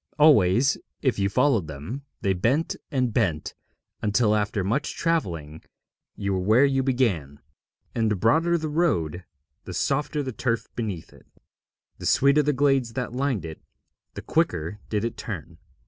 [0.17, 3.53] Always, if you followed them, they bent and bent
[4.01, 5.61] until after much travelling
[6.15, 7.39] you were where you began;
[7.93, 9.25] and the broader the road,
[9.65, 11.27] the softer the turf beneath it;
[11.99, 13.61] the sweeter the glades that lined it,
[14.15, 15.59] the quicker did it turn.